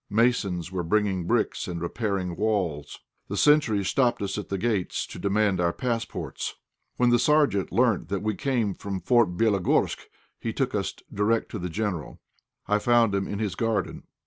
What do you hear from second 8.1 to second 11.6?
we came from Fort Bélogorsk he took us direct to